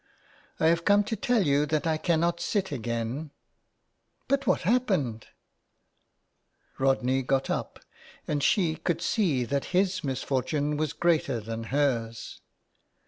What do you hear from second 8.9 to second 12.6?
see that his misfor tune was greater than her's.